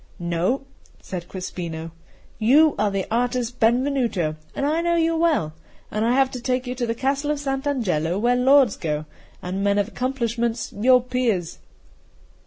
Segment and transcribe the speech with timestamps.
[0.17, 0.65] "No,"
[0.99, 1.91] said Crespino,
[2.39, 5.53] "you are the artist Benvenuto, and I know you well,
[5.91, 9.05] and I have to take you to the Castle of Sant' Angelo, where lords go,
[9.43, 11.59] and men of accomplishments, your peers."